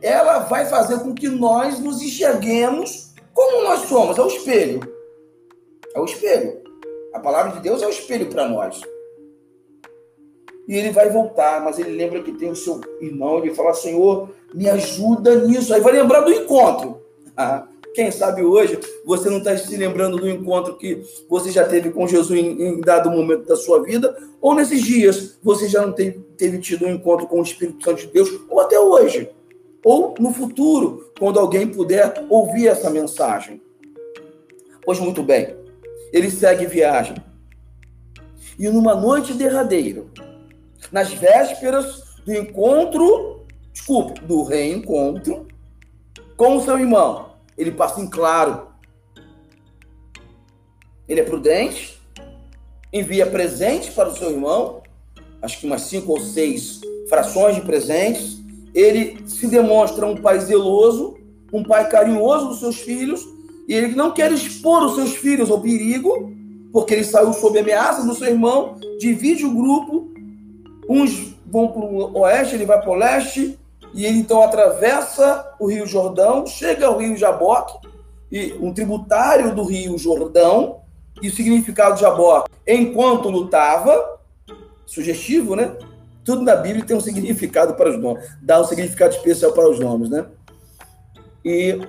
ela 0.00 0.40
vai 0.40 0.66
fazer 0.66 1.00
com 1.00 1.14
que 1.14 1.28
nós 1.28 1.78
nos 1.80 2.00
enxerguemos 2.00 3.10
como 3.32 3.62
nós 3.64 3.88
somos, 3.88 4.18
é 4.18 4.22
o 4.22 4.26
espelho. 4.26 4.80
É 5.94 6.00
o 6.00 6.04
espelho. 6.04 6.60
A 7.14 7.20
palavra 7.20 7.52
de 7.52 7.60
Deus 7.60 7.82
é 7.82 7.86
o 7.86 7.90
espelho 7.90 8.28
para 8.28 8.48
nós. 8.48 8.80
E 10.68 10.76
ele 10.76 10.90
vai 10.90 11.10
voltar, 11.10 11.60
mas 11.64 11.78
ele 11.78 11.96
lembra 11.96 12.22
que 12.22 12.32
tem 12.32 12.50
o 12.50 12.56
seu 12.56 12.80
irmão, 13.00 13.38
ele 13.38 13.54
fala, 13.54 13.74
Senhor, 13.74 14.30
me 14.54 14.68
ajuda 14.68 15.34
nisso. 15.46 15.74
Aí 15.74 15.80
vai 15.80 15.92
lembrar 15.92 16.20
do 16.20 16.32
encontro. 16.32 17.02
Ah, 17.36 17.66
quem 17.94 18.10
sabe 18.10 18.42
hoje 18.42 18.78
você 19.04 19.28
não 19.28 19.38
está 19.38 19.56
se 19.56 19.76
lembrando 19.76 20.16
do 20.16 20.28
encontro 20.28 20.76
que 20.76 21.02
você 21.28 21.50
já 21.50 21.66
teve 21.66 21.90
com 21.90 22.06
Jesus 22.06 22.38
em, 22.38 22.62
em, 22.62 22.80
dado 22.80 23.10
momento 23.10 23.46
da 23.46 23.56
sua 23.56 23.82
vida, 23.82 24.16
ou 24.40 24.54
nesses 24.54 24.82
dias 24.82 25.38
você 25.42 25.68
já 25.68 25.84
não 25.84 25.92
teve, 25.92 26.18
teve 26.36 26.58
tido 26.58 26.86
um 26.86 26.90
encontro 26.90 27.26
com 27.26 27.40
o 27.40 27.42
Espírito 27.42 27.84
Santo 27.84 28.02
de 28.02 28.06
Deus, 28.08 28.30
ou 28.48 28.60
até 28.60 28.78
hoje, 28.78 29.30
ou 29.84 30.14
no 30.18 30.32
futuro, 30.32 31.12
quando 31.18 31.40
alguém 31.40 31.66
puder 31.66 32.24
ouvir 32.28 32.68
essa 32.68 32.90
mensagem. 32.90 33.60
Pois 34.84 34.98
muito 34.98 35.22
bem, 35.22 35.56
ele 36.12 36.30
segue 36.30 36.66
viagem. 36.66 37.16
E 38.58 38.68
numa 38.68 38.94
noite 38.94 39.32
derradeira, 39.32 40.04
nas 40.92 41.12
vésperas 41.12 42.02
do 42.24 42.34
encontro, 42.34 43.46
desculpe, 43.72 44.20
do 44.20 44.42
reencontro 44.42 45.46
com 46.36 46.56
o 46.56 46.60
seu 46.60 46.78
irmão, 46.78 47.29
ele 47.60 47.72
passa 47.72 48.00
em 48.00 48.08
claro. 48.08 48.68
Ele 51.06 51.20
é 51.20 51.24
prudente, 51.24 52.00
envia 52.90 53.26
presentes 53.26 53.90
para 53.90 54.08
o 54.08 54.16
seu 54.16 54.30
irmão, 54.30 54.82
acho 55.42 55.60
que 55.60 55.66
umas 55.66 55.82
cinco 55.82 56.12
ou 56.12 56.20
seis 56.20 56.80
frações 57.08 57.56
de 57.56 57.60
presentes. 57.60 58.40
Ele 58.74 59.28
se 59.28 59.46
demonstra 59.46 60.06
um 60.06 60.16
pai 60.16 60.40
zeloso, 60.40 61.18
um 61.52 61.62
pai 61.62 61.88
carinhoso 61.88 62.48
dos 62.48 62.60
seus 62.60 62.80
filhos, 62.80 63.26
e 63.68 63.74
ele 63.74 63.94
não 63.94 64.12
quer 64.12 64.32
expor 64.32 64.84
os 64.84 64.94
seus 64.94 65.16
filhos 65.16 65.50
ao 65.50 65.60
perigo, 65.60 66.32
porque 66.72 66.94
ele 66.94 67.04
saiu 67.04 67.32
sob 67.34 67.58
ameaça 67.58 68.06
do 68.06 68.14
seu 68.14 68.28
irmão, 68.28 68.76
divide 68.98 69.44
o 69.44 69.54
grupo, 69.54 70.08
uns 70.88 71.34
vão 71.44 71.68
para 71.68 71.82
o 71.82 72.18
oeste, 72.20 72.54
ele 72.54 72.64
vai 72.64 72.80
para 72.80 72.90
o 72.90 72.94
leste, 72.94 73.58
e 73.92 74.06
ele 74.06 74.18
então 74.18 74.42
atravessa 74.42 75.54
o 75.58 75.66
Rio 75.66 75.86
Jordão, 75.86 76.46
chega 76.46 76.86
ao 76.86 76.98
Rio 76.98 77.16
Jaboque, 77.16 77.88
e 78.30 78.52
um 78.60 78.72
tributário 78.72 79.54
do 79.54 79.64
Rio 79.64 79.98
Jordão, 79.98 80.80
e 81.20 81.28
o 81.28 81.34
significado 81.34 81.96
de 81.96 82.02
Jaboque, 82.02 82.50
enquanto 82.66 83.28
lutava, 83.28 84.18
sugestivo, 84.86 85.54
né? 85.54 85.76
Tudo 86.24 86.42
na 86.42 86.54
Bíblia 86.56 86.84
tem 86.84 86.96
um 86.96 87.00
significado 87.00 87.74
para 87.74 87.90
os 87.90 87.98
nomes, 87.98 88.28
dá 88.40 88.60
um 88.60 88.64
significado 88.64 89.14
especial 89.14 89.52
para 89.52 89.68
os 89.68 89.78
nomes, 89.78 90.10
né? 90.10 90.26
E 91.44 91.80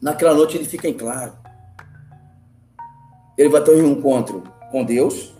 naquela 0.00 0.34
noite 0.34 0.56
ele 0.56 0.64
fica 0.64 0.88
em 0.88 0.94
claro. 0.94 1.32
Ele 3.36 3.48
vai 3.48 3.62
ter 3.62 3.72
um 3.72 3.86
encontro 3.86 4.42
com 4.70 4.84
Deus, 4.84 5.34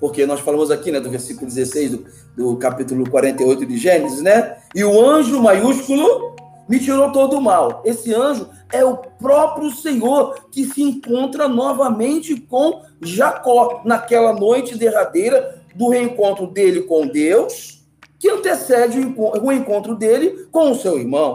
porque 0.00 0.24
nós 0.24 0.40
falamos 0.40 0.70
aqui, 0.70 0.90
né, 0.90 0.98
do 0.98 1.10
versículo 1.10 1.46
16 1.46 1.90
do, 1.90 2.06
do 2.36 2.56
capítulo 2.56 3.08
48 3.08 3.66
de 3.66 3.76
Gênesis, 3.76 4.22
né? 4.22 4.56
E 4.74 4.82
o 4.82 5.08
anjo 5.08 5.42
maiúsculo 5.42 6.34
me 6.68 6.78
tirou 6.78 7.12
todo 7.12 7.36
o 7.36 7.42
mal. 7.42 7.82
Esse 7.84 8.14
anjo 8.14 8.48
é 8.72 8.84
o 8.84 8.96
próprio 8.96 9.70
Senhor 9.70 10.46
que 10.50 10.64
se 10.64 10.82
encontra 10.82 11.48
novamente 11.48 12.40
com 12.40 12.82
Jacó 13.02 13.82
naquela 13.84 14.32
noite 14.32 14.78
derradeira 14.78 15.60
do 15.74 15.88
reencontro 15.88 16.46
dele 16.46 16.82
com 16.82 17.06
Deus, 17.06 17.84
que 18.18 18.28
antecede 18.30 18.98
o 19.16 19.52
encontro 19.52 19.94
dele 19.94 20.46
com 20.50 20.70
o 20.70 20.74
seu 20.74 20.98
irmão. 20.98 21.34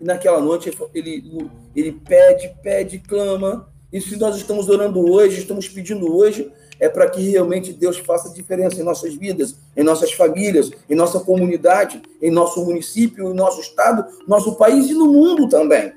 E 0.00 0.04
naquela 0.04 0.40
noite 0.40 0.72
ele, 0.94 1.50
ele 1.74 1.92
pede, 1.92 2.54
pede, 2.62 2.98
clama. 2.98 3.68
E 3.92 4.00
se 4.00 4.16
nós 4.16 4.36
estamos 4.36 4.68
orando 4.68 5.00
hoje, 5.00 5.40
estamos 5.40 5.68
pedindo 5.68 6.14
hoje, 6.14 6.50
é 6.80 6.88
para 6.88 7.08
que 7.08 7.20
realmente 7.30 7.72
Deus 7.72 7.98
faça 7.98 8.32
diferença 8.32 8.80
em 8.80 8.84
nossas 8.84 9.14
vidas, 9.14 9.56
em 9.76 9.82
nossas 9.82 10.12
famílias, 10.12 10.70
em 10.88 10.94
nossa 10.94 11.20
comunidade, 11.20 12.00
em 12.22 12.30
nosso 12.30 12.64
município, 12.64 13.30
em 13.30 13.34
nosso 13.34 13.60
estado, 13.60 14.04
nosso 14.26 14.56
país 14.56 14.88
e 14.88 14.94
no 14.94 15.06
mundo 15.06 15.48
também. 15.48 15.92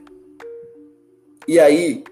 E 1.48 1.60
aí, 1.60 2.04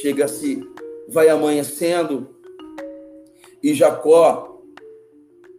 chega-se, 0.00 0.62
vai 1.08 1.28
amanhecendo, 1.28 2.28
e 3.62 3.74
Jacó, 3.74 4.60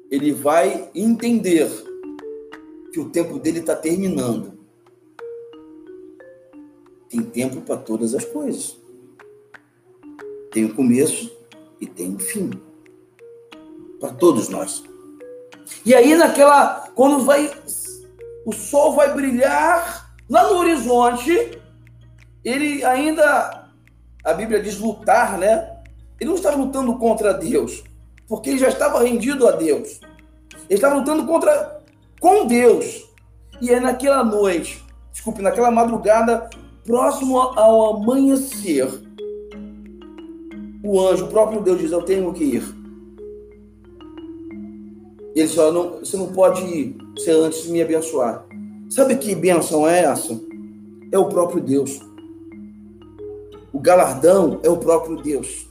ele 0.10 0.32
vai 0.32 0.90
entender 0.96 1.70
que 2.92 3.00
o 3.00 3.10
tempo 3.10 3.38
dele 3.38 3.60
está 3.60 3.76
terminando. 3.76 4.58
Tem 7.10 7.22
tempo 7.22 7.62
para 7.62 7.78
todas 7.78 8.14
as 8.16 8.24
coisas. 8.24 8.78
Tem 10.52 10.66
o 10.66 10.74
começo 10.74 11.39
e 11.80 11.88
tem 11.88 12.16
um 12.16 12.20
fim. 12.20 12.52
Para 14.00 14.14
todos 14.14 14.50
nós. 14.50 14.84
E 15.86 15.94
aí, 15.94 16.16
naquela. 16.16 16.90
Quando 16.96 17.26
vai. 17.26 17.52
O 18.46 18.54
sol 18.54 18.94
vai 18.94 19.14
brilhar 19.14 20.16
lá 20.30 20.50
no 20.50 20.60
horizonte, 20.60 21.60
ele 22.44 22.84
ainda. 22.84 23.68
A 24.24 24.34
Bíblia 24.34 24.62
diz 24.62 24.78
lutar, 24.80 25.38
né? 25.38 25.80
Ele 26.20 26.30
não 26.30 26.36
está 26.36 26.52
lutando 26.52 26.98
contra 26.98 27.34
Deus, 27.34 27.84
porque 28.28 28.50
ele 28.50 28.60
já 28.60 28.68
estava 28.68 29.02
rendido 29.02 29.48
a 29.48 29.52
Deus. 29.52 30.02
Ele 30.70 30.76
estava 30.76 30.96
lutando 30.96 31.26
contra 31.26 31.82
com 32.20 32.46
Deus. 32.46 33.08
E 33.62 33.72
é 33.72 33.80
naquela 33.80 34.24
noite, 34.24 34.84
desculpe, 35.12 35.42
naquela 35.42 35.72
madrugada, 35.72 36.50
próximo 36.86 37.38
ao 37.40 37.98
amanhecer, 37.98 38.88
o 40.92 41.08
anjo, 41.08 41.26
o 41.26 41.28
próprio 41.28 41.62
Deus 41.62 41.80
diz: 41.80 41.92
Eu 41.92 42.02
tenho 42.02 42.34
que 42.34 42.44
ir. 42.44 42.64
Ele 45.36 45.48
só 45.48 45.72
não, 45.72 46.00
você 46.00 46.18
não 46.18 46.34
pode 46.34 46.64
ir 46.64 46.98
sem 47.20 47.34
antes 47.34 47.68
me 47.68 47.82
abençoar. 47.82 48.46
Sabe 48.90 49.16
que 49.18 49.36
bênção 49.36 49.88
é 49.88 50.00
essa? 50.00 50.40
É 51.12 51.20
o 51.20 51.30
próprio 51.30 51.62
Deus. 51.62 52.00
O 53.72 53.80
galardão 53.80 54.60
é 54.64 54.70
o 54.70 54.78
próprio 54.78 55.18
Deus. 55.18 55.68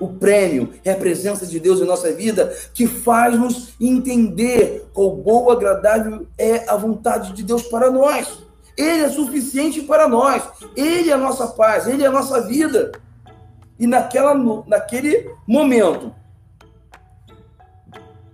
O 0.00 0.08
prêmio 0.08 0.70
é 0.84 0.90
a 0.90 0.96
presença 0.96 1.46
de 1.46 1.60
Deus 1.60 1.80
em 1.80 1.84
nossa 1.84 2.12
vida 2.12 2.52
que 2.74 2.86
faz-nos 2.86 3.72
entender 3.80 4.84
qual 4.92 5.14
boa, 5.16 5.52
agradável 5.52 6.26
é 6.36 6.68
a 6.68 6.76
vontade 6.76 7.32
de 7.32 7.44
Deus 7.44 7.62
para 7.62 7.88
nós. 7.88 8.42
Ele 8.76 9.04
é 9.04 9.08
suficiente 9.08 9.80
para 9.82 10.08
nós. 10.08 10.42
Ele 10.76 11.08
é 11.08 11.14
a 11.14 11.18
nossa 11.18 11.46
paz, 11.46 11.86
ele 11.86 12.02
é 12.02 12.06
a 12.08 12.12
nossa 12.12 12.42
vida. 12.42 12.92
E 13.78 13.86
naquela, 13.86 14.34
naquele 14.66 15.30
momento, 15.46 16.14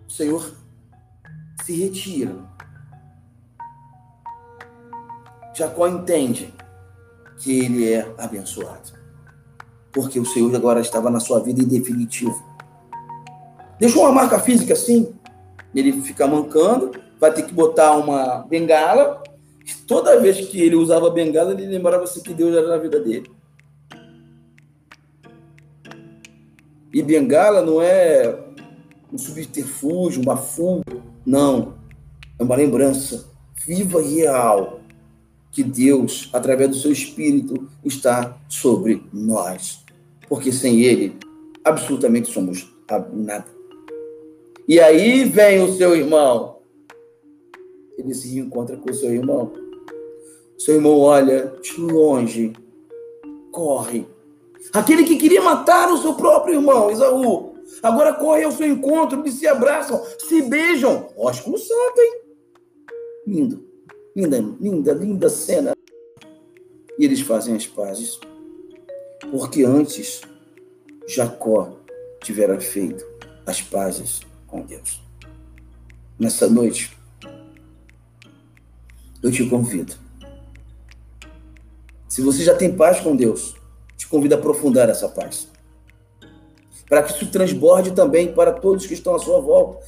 o 0.07 0.11
Senhor 0.11 0.55
se 1.64 1.74
retira. 1.74 2.35
Jacó 5.55 5.87
entende 5.87 6.52
que 7.38 7.61
ele 7.61 7.92
é 7.92 8.09
abençoado. 8.18 8.92
Porque 9.92 10.18
o 10.18 10.24
Senhor 10.24 10.55
agora 10.55 10.81
estava 10.81 11.11
na 11.11 11.20
sua 11.20 11.40
vida 11.40 11.61
em 11.61 11.66
definitivo. 11.66 12.42
Deixou 13.78 14.02
uma 14.02 14.12
marca 14.12 14.38
física 14.38 14.72
assim. 14.72 15.12
Ele 15.74 16.00
fica 16.02 16.26
mancando, 16.26 16.92
vai 17.20 17.33
ter 17.33 17.42
que 17.42 17.52
botar 17.52 17.92
uma 17.92 18.38
bengala. 18.48 19.22
Toda 19.87 20.20
vez 20.20 20.40
que 20.46 20.61
ele 20.61 20.76
usava 20.76 21.11
bengala, 21.11 21.52
ele 21.52 21.66
lembrava-se 21.66 22.22
que 22.22 22.33
Deus 22.33 22.57
era 22.57 22.68
na 22.68 22.78
vida 22.78 23.00
dele. 23.00 23.31
E 26.92 27.02
bengala 27.02 27.62
não 27.62 27.81
é 27.81 28.38
um 29.12 29.16
subterfúgio, 29.16 30.22
uma 30.22 30.37
fuga. 30.37 31.02
Não. 31.24 31.74
É 32.38 32.42
uma 32.42 32.57
lembrança 32.57 33.31
viva 33.66 34.02
e 34.02 34.16
real 34.16 34.81
que 35.50 35.62
Deus, 35.62 36.31
através 36.33 36.70
do 36.70 36.76
seu 36.76 36.92
Espírito, 36.92 37.68
está 37.85 38.38
sobre 38.48 39.02
nós. 39.12 39.85
Porque 40.28 40.50
sem 40.50 40.81
Ele, 40.83 41.16
absolutamente 41.64 42.31
somos 42.31 42.70
nada. 43.12 43.46
E 44.68 44.81
aí 44.81 45.24
vem 45.24 45.62
o 45.62 45.72
seu 45.74 45.94
irmão. 45.94 46.59
Ele 47.98 48.14
se 48.14 48.38
encontra 48.38 48.76
com 48.76 48.90
o 48.90 48.94
seu 48.94 49.12
irmão. 49.12 49.52
Seu 50.59 50.76
irmão 50.76 50.98
olha 50.98 51.52
de 51.62 51.81
longe, 51.81 52.52
corre 53.50 54.07
Aquele 54.72 55.05
que 55.05 55.16
queria 55.16 55.40
matar 55.40 55.90
o 55.90 55.98
seu 55.98 56.14
próprio 56.14 56.55
irmão, 56.55 56.90
Isaú. 56.90 57.57
Agora 57.83 58.14
corre 58.14 58.44
ao 58.44 58.53
seu 58.53 58.66
encontro, 58.66 59.20
eles 59.20 59.35
se 59.35 59.46
abraçam, 59.46 60.05
se 60.18 60.42
beijam. 60.42 61.09
Ósculo 61.16 61.59
santo, 61.59 62.01
hein? 62.01 62.20
Lindo. 63.27 63.66
Linda, 64.14 64.38
linda, 64.61 64.92
linda 64.92 65.29
cena. 65.31 65.75
E 66.98 67.05
eles 67.05 67.20
fazem 67.20 67.57
as 67.57 67.66
pazes. 67.66 68.20
Porque 69.31 69.64
antes, 69.64 70.20
Jacó 71.09 71.77
tiver 72.22 72.61
feito 72.61 73.05
as 73.46 73.61
pazes 73.62 74.20
com 74.46 74.62
Deus. 74.62 75.01
Nessa 76.18 76.48
noite, 76.48 76.96
eu 79.22 79.31
te 79.31 79.48
convido. 79.48 79.94
Se 82.09 82.20
você 82.20 82.44
já 82.44 82.55
tem 82.55 82.77
paz 82.77 83.01
com 83.01 83.16
Deus, 83.16 83.55
te 84.03 84.09
convido 84.09 84.35
a 84.35 84.38
aprofundar 84.38 84.88
essa 84.91 85.09
paz. 85.09 85.47
Para 86.88 87.05
que 87.05 87.12
isso 87.12 87.31
transborde 87.31 87.93
também 87.93 88.33
para 88.33 88.53
todos 88.53 88.85
que 88.85 88.95
estão 88.95 89.15
à 89.15 89.19
sua 89.19 89.41
volta. 89.41 89.79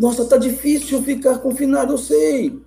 Nossa, 0.00 0.24
tá 0.24 0.36
difícil 0.36 1.00
ficar 1.02 1.38
confinado, 1.38 1.92
eu 1.92 1.98
sei. 1.98 2.60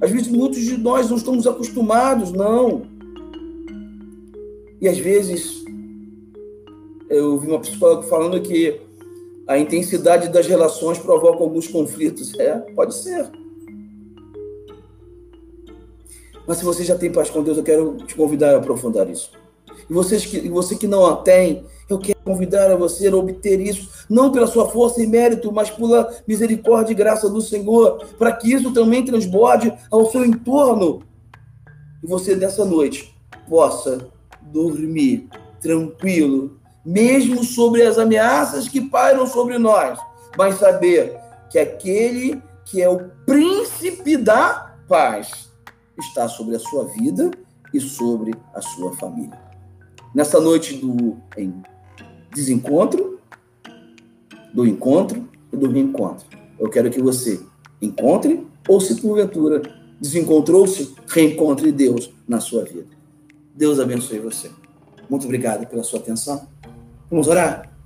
Às 0.00 0.10
vezes 0.10 0.28
muitos 0.28 0.60
de 0.60 0.78
nós 0.78 1.10
não 1.10 1.18
estamos 1.18 1.46
acostumados, 1.46 2.32
não. 2.32 2.86
E 4.80 4.88
às 4.88 4.98
vezes 4.98 5.62
eu 7.10 7.32
ouvi 7.32 7.48
uma 7.48 7.60
psicóloga 7.60 8.04
falando 8.04 8.40
que 8.40 8.80
a 9.46 9.58
intensidade 9.58 10.28
das 10.28 10.46
relações 10.46 10.98
provoca 10.98 11.42
alguns 11.42 11.68
conflitos. 11.68 12.32
É, 12.38 12.54
pode 12.74 12.94
ser. 12.94 13.30
Mas 16.46 16.56
se 16.56 16.64
você 16.64 16.84
já 16.84 16.96
tem 16.96 17.12
paz 17.12 17.28
com 17.28 17.42
Deus, 17.42 17.58
eu 17.58 17.64
quero 17.64 17.98
te 17.98 18.14
convidar 18.14 18.54
a 18.54 18.58
aprofundar 18.58 19.10
isso. 19.10 19.30
E 19.88 19.92
vocês 19.92 20.24
que, 20.26 20.48
você 20.48 20.76
que 20.76 20.86
não 20.86 21.06
a 21.06 21.16
tem, 21.16 21.64
eu 21.88 21.98
quero 21.98 22.18
convidar 22.24 22.70
a 22.70 22.76
você 22.76 23.08
a 23.08 23.16
obter 23.16 23.58
isso, 23.60 23.88
não 24.08 24.30
pela 24.30 24.46
sua 24.46 24.68
força 24.68 25.02
e 25.02 25.06
mérito, 25.06 25.50
mas 25.50 25.70
pela 25.70 26.14
misericórdia 26.26 26.92
e 26.92 26.96
graça 26.96 27.28
do 27.28 27.40
Senhor, 27.40 28.04
para 28.18 28.32
que 28.32 28.52
isso 28.52 28.72
também 28.72 29.04
transborde 29.04 29.72
ao 29.90 30.10
seu 30.10 30.24
entorno. 30.24 31.02
E 32.02 32.06
você, 32.06 32.36
nessa 32.36 32.64
noite, 32.64 33.14
possa 33.48 34.08
dormir 34.42 35.28
tranquilo, 35.60 36.58
mesmo 36.84 37.42
sobre 37.42 37.82
as 37.82 37.98
ameaças 37.98 38.68
que 38.68 38.80
pairam 38.80 39.26
sobre 39.26 39.58
nós, 39.58 39.98
mas 40.36 40.56
saber 40.56 41.18
que 41.50 41.58
aquele 41.58 42.42
que 42.64 42.82
é 42.82 42.88
o 42.88 43.10
príncipe 43.24 44.16
da 44.16 44.76
paz 44.86 45.48
está 45.98 46.28
sobre 46.28 46.56
a 46.56 46.58
sua 46.60 46.84
vida 46.84 47.30
e 47.72 47.80
sobre 47.80 48.34
a 48.54 48.60
sua 48.60 48.94
família. 48.96 49.47
Nessa 50.18 50.40
noite 50.40 50.74
do 50.74 51.16
desencontro, 52.34 53.20
do 54.52 54.66
encontro 54.66 55.28
e 55.52 55.56
do 55.56 55.70
reencontro, 55.70 56.26
eu 56.58 56.68
quero 56.68 56.90
que 56.90 57.00
você 57.00 57.40
encontre 57.80 58.44
ou, 58.66 58.80
se 58.80 59.00
porventura 59.00 59.62
desencontrou-se, 60.00 60.92
reencontre 61.06 61.70
Deus 61.70 62.12
na 62.26 62.40
sua 62.40 62.64
vida. 62.64 62.88
Deus 63.54 63.78
abençoe 63.78 64.18
você. 64.18 64.50
Muito 65.08 65.26
obrigado 65.26 65.68
pela 65.68 65.84
sua 65.84 66.00
atenção. 66.00 66.48
Vamos 67.08 67.28
orar? 67.28 67.77